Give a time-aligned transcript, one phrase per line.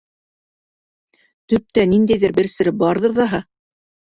[1.53, 3.45] Төптә ниндәйҙер бер сере барҙыр ҙаһа?